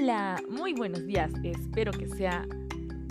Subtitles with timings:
[0.00, 1.32] Hola, muy buenos días.
[1.42, 2.46] Espero que sea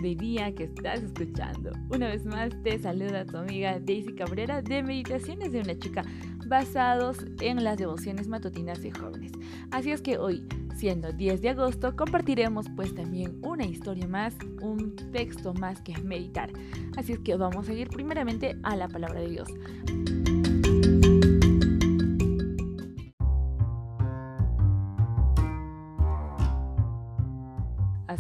[0.02, 1.72] de día que estás escuchando.
[1.90, 6.06] Una vez más te saluda tu amiga Daisy Cabrera de Meditaciones de una chica
[6.48, 9.34] basados en las devociones matutinas de jóvenes.
[9.72, 14.96] Así es que hoy, siendo 10 de agosto, compartiremos pues también una historia más, un
[15.12, 16.54] texto más que meditar.
[16.96, 19.50] Así es que vamos a ir primeramente a la palabra de Dios.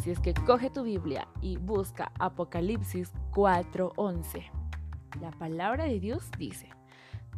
[0.08, 4.50] Es que coge tu Biblia y busca Apocalipsis 4:11.
[5.20, 6.70] La palabra de Dios dice,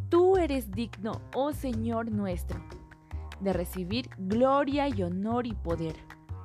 [0.09, 2.59] Tú eres digno, oh Señor nuestro,
[3.40, 5.95] de recibir gloria y honor y poder,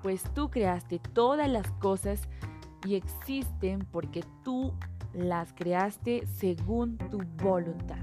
[0.02, 2.23] pues tú creaste todas las cosas
[2.86, 4.72] y existen porque tú
[5.12, 7.98] las creaste según tu voluntad.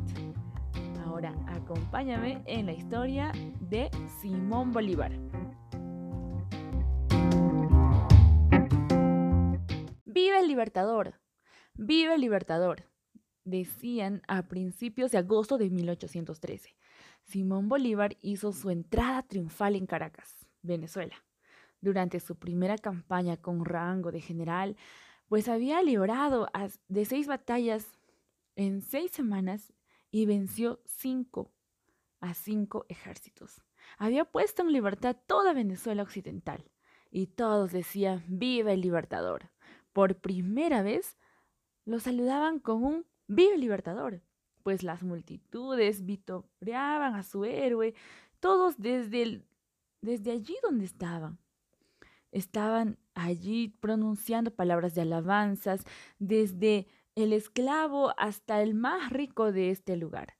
[1.07, 3.89] Ahora acompáñame en la historia de
[4.21, 5.11] Simón Bolívar.
[10.51, 11.13] Libertador!
[11.75, 12.83] ¡Vive el Libertador!
[13.45, 16.75] Decían a principios de agosto de 1813.
[17.23, 21.15] Simón Bolívar hizo su entrada triunfal en Caracas, Venezuela,
[21.79, 24.75] durante su primera campaña con rango de general,
[25.29, 26.49] pues había librado
[26.89, 27.87] de seis batallas
[28.57, 29.71] en seis semanas
[30.11, 31.53] y venció cinco
[32.19, 33.61] a cinco ejércitos.
[33.97, 36.69] Había puesto en libertad toda Venezuela occidental
[37.09, 39.49] y todos decían, viva el libertador
[39.93, 41.17] por primera vez
[41.85, 44.21] lo saludaban con un vive libertador,
[44.63, 47.93] pues las multitudes vitoreaban a su héroe,
[48.39, 49.43] todos desde,
[50.01, 51.39] desde allí donde estaban.
[52.31, 55.83] Estaban allí pronunciando palabras de alabanzas,
[56.19, 60.37] desde el esclavo hasta el más rico de este lugar.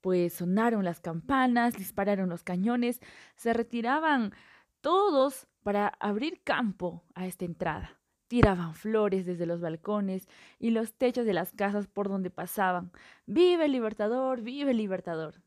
[0.00, 3.00] Pues sonaron las campanas, dispararon los cañones,
[3.34, 4.32] se retiraban
[4.80, 7.98] todos para abrir campo a esta entrada.
[8.28, 10.28] Tiraban flores desde los balcones
[10.58, 12.92] y los techos de las casas por donde pasaban.
[13.26, 14.42] ¡Vive el Libertador!
[14.42, 15.42] ¡Vive el Libertador!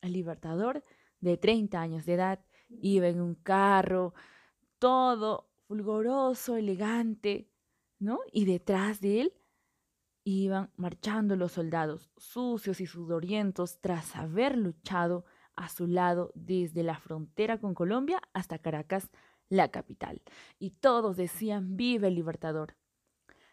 [0.00, 0.84] El Libertador,
[1.20, 4.14] de 30 años de edad, iba en un carro,
[4.78, 7.48] todo fulgoroso, elegante,
[7.98, 8.18] ¿no?
[8.32, 9.34] Y detrás de él
[10.24, 16.98] iban marchando los soldados, sucios y sudorientos, tras haber luchado a su lado desde la
[16.98, 19.10] frontera con Colombia hasta Caracas,
[19.52, 20.22] la capital,
[20.58, 22.74] y todos decían vive el libertador.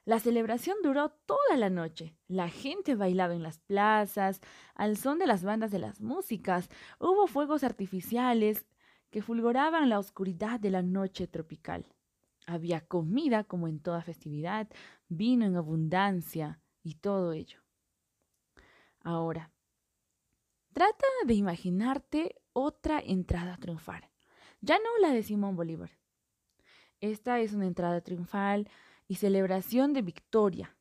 [0.06, 2.16] La celebración duró toda la noche.
[2.30, 4.40] La gente bailaba en las plazas,
[4.76, 6.70] al son de las bandas de las músicas.
[7.00, 8.66] Hubo fuegos artificiales
[9.12, 11.86] que fulgoraban la oscuridad de la noche tropical.
[12.48, 14.70] Había comida como en toda festividad,
[15.10, 17.60] vino en abundancia y todo ello.
[19.02, 19.52] Ahora,
[20.72, 24.10] trata de imaginarte otra entrada triunfal.
[24.62, 25.92] Ya no la de Simón Bolívar.
[27.00, 28.70] Esta es una entrada triunfal
[29.08, 30.76] y celebración de victoria.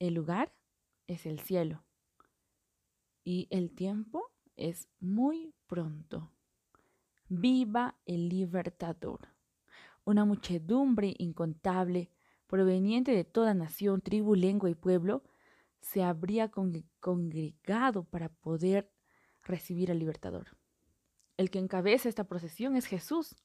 [0.00, 0.52] El lugar
[1.06, 1.84] es el cielo.
[3.22, 6.32] Y el tiempo es muy pronto.
[7.28, 9.28] Viva el libertador.
[10.04, 12.10] Una muchedumbre incontable,
[12.48, 15.22] proveniente de toda nación, tribu, lengua y pueblo,
[15.80, 18.90] se habría congregado para poder
[19.42, 20.56] recibir al libertador.
[21.36, 23.36] El que encabeza esta procesión es Jesús.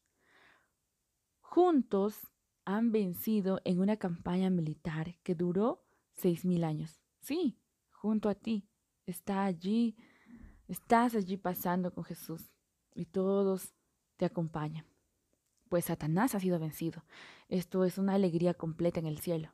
[1.42, 2.32] Juntos
[2.64, 7.02] han vencido en una campaña militar que duró seis mil años.
[7.20, 7.60] Sí,
[7.92, 8.68] junto a ti.
[9.06, 9.98] Está allí,
[10.68, 12.52] estás allí pasando con Jesús
[12.94, 13.74] y todos
[14.16, 14.86] te acompañan.
[15.68, 17.04] Pues Satanás ha sido vencido.
[17.50, 19.52] Esto es una alegría completa en el cielo.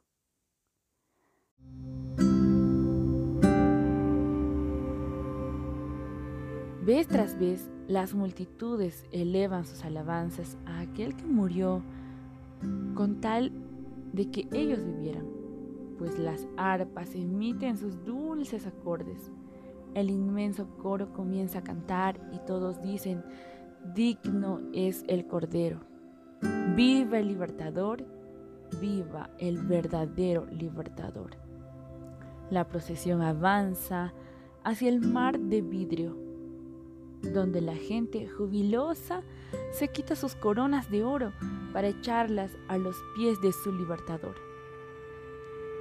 [6.84, 11.82] Vez tras vez, las multitudes elevan sus alabanzas a aquel que murió
[12.96, 13.52] con tal
[14.12, 15.26] de que ellos vivieran,
[15.98, 19.32] pues las arpas emiten sus dulces acordes.
[19.94, 23.24] El inmenso coro comienza a cantar y todos dicen,
[23.96, 25.80] digno es el Cordero.
[26.76, 28.06] Viva el libertador,
[28.82, 31.38] viva el verdadero libertador.
[32.50, 34.14] La procesión avanza
[34.64, 36.27] hacia el mar de vidrio
[37.22, 39.24] donde la gente jubilosa
[39.72, 41.34] se quita sus coronas de oro
[41.74, 44.36] para echarlas a los pies de su libertador.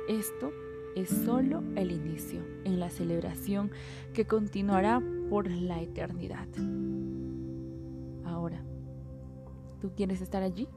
[0.08, 0.52] Esto
[0.94, 3.70] es solo el inicio en la celebración
[4.14, 6.48] que continuará por la eternidad.
[8.24, 8.62] Ahora,
[9.80, 10.68] ¿tú quieres estar allí?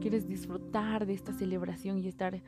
[0.00, 2.40] ¿Quieres disfrutar de esta celebración y estar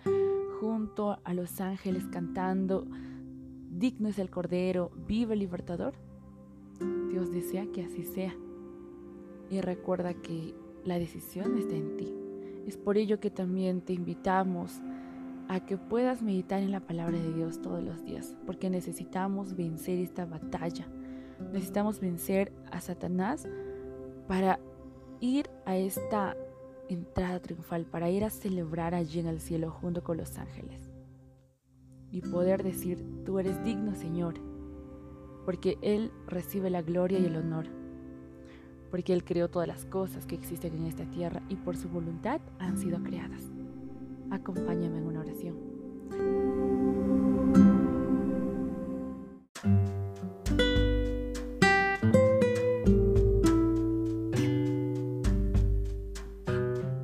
[0.60, 2.86] junto a los ángeles cantando,
[3.70, 5.94] digno es el Cordero, vive el Libertador?
[7.10, 8.34] Dios desea que así sea.
[9.50, 10.54] Y recuerda que
[10.84, 12.14] la decisión está en ti.
[12.66, 14.80] Es por ello que también te invitamos
[15.48, 19.98] a que puedas meditar en la palabra de Dios todos los días, porque necesitamos vencer
[19.98, 20.86] esta batalla.
[21.52, 23.48] Necesitamos vencer a Satanás
[24.26, 24.60] para
[25.20, 26.36] ir a esta
[26.88, 30.90] entrada triunfal, para ir a celebrar allí en el cielo junto con los ángeles.
[32.10, 34.34] Y poder decir, tú eres digno, Señor,
[35.48, 37.64] porque Él recibe la gloria y el honor,
[38.90, 42.42] porque Él creó todas las cosas que existen en esta tierra y por su voluntad
[42.58, 43.40] han sido creadas.
[44.30, 45.56] Acompáñame en una oración.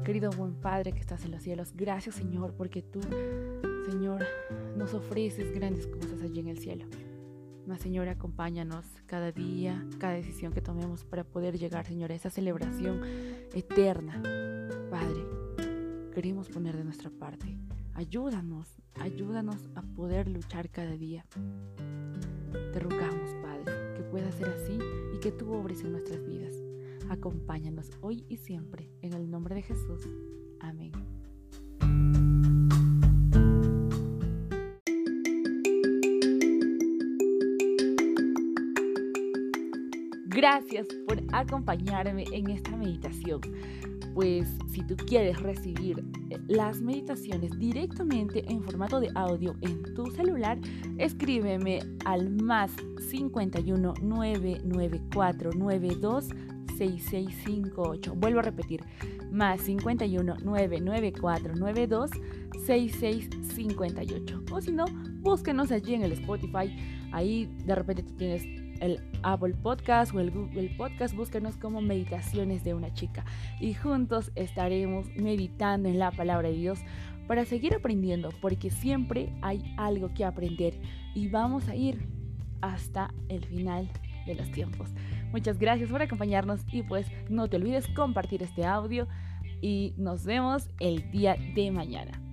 [0.04, 3.00] Querido buen Padre que estás en los cielos, gracias Señor porque tú,
[3.88, 4.22] Señor,
[4.76, 6.84] nos ofreces grandes cosas allí en el cielo.
[7.66, 12.30] Mas Señor, acompáñanos cada día, cada decisión que tomemos para poder llegar, Señor, a esa
[12.30, 13.00] celebración
[13.54, 14.20] eterna.
[14.90, 15.24] Padre,
[16.14, 17.58] queremos poner de nuestra parte.
[17.94, 18.68] Ayúdanos,
[19.00, 21.24] ayúdanos a poder luchar cada día.
[22.72, 24.78] Te rogamos, Padre, que pueda ser así
[25.14, 26.54] y que tú obres en nuestras vidas.
[27.08, 30.08] Acompáñanos hoy y siempre, en el nombre de Jesús.
[30.60, 30.92] Amén.
[40.34, 43.40] Gracias por acompañarme en esta meditación
[44.14, 50.06] pues si tú quieres recibir eh, las meditaciones directamente en formato de audio en tu
[50.12, 50.58] celular,
[50.98, 52.70] escríbeme al más
[53.10, 56.28] 51 994 92
[56.78, 58.14] 6658.
[58.16, 58.82] Vuelvo a repetir,
[59.30, 62.10] más 51 994 92
[62.66, 64.42] 6658.
[64.52, 64.84] O si no,
[65.20, 66.74] búsquenos allí en el Spotify.
[67.12, 72.64] Ahí de repente tú tienes el Apple Podcast o el Google Podcast, búscanos como Meditaciones
[72.64, 73.24] de una chica
[73.60, 76.80] y juntos estaremos meditando en la palabra de Dios
[77.26, 80.78] para seguir aprendiendo, porque siempre hay algo que aprender
[81.14, 82.06] y vamos a ir
[82.60, 83.90] hasta el final
[84.26, 84.90] de los tiempos.
[85.32, 89.08] Muchas gracias por acompañarnos y pues no te olvides compartir este audio
[89.60, 92.23] y nos vemos el día de mañana.